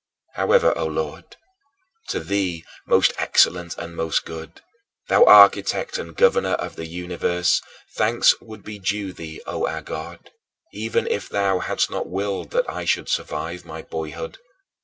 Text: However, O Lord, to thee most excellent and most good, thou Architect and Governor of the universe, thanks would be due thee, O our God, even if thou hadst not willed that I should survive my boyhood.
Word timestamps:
However, 0.33 0.75
O 0.75 0.87
Lord, 0.87 1.35
to 2.07 2.19
thee 2.19 2.65
most 2.87 3.13
excellent 3.19 3.77
and 3.77 3.95
most 3.95 4.25
good, 4.25 4.63
thou 5.09 5.23
Architect 5.25 5.99
and 5.99 6.15
Governor 6.17 6.53
of 6.53 6.75
the 6.75 6.87
universe, 6.87 7.61
thanks 7.95 8.33
would 8.41 8.63
be 8.63 8.79
due 8.79 9.13
thee, 9.13 9.43
O 9.45 9.67
our 9.67 9.83
God, 9.83 10.31
even 10.73 11.05
if 11.05 11.29
thou 11.29 11.59
hadst 11.59 11.91
not 11.91 12.09
willed 12.09 12.49
that 12.49 12.67
I 12.67 12.83
should 12.83 13.09
survive 13.09 13.63
my 13.63 13.83
boyhood. 13.83 14.39